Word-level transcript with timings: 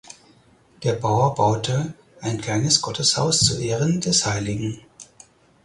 Der 0.81 0.93
Bauer 0.93 1.35
baute 1.35 1.93
ein 2.21 2.41
kleines 2.41 2.81
Gotteshaus 2.81 3.41
zu 3.45 3.59
Ehren 3.61 4.01
des 4.01 4.25
Heiligen. 4.25 4.81